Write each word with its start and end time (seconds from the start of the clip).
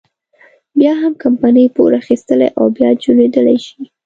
بيا 0.77 0.93
هم 1.01 1.13
کمپنۍ 1.23 1.65
پور 1.75 1.91
اخیستلی 2.01 2.49
او 2.59 2.65
بیا 2.75 2.89
جوړېدلی 3.03 3.57
شي. 3.65 3.81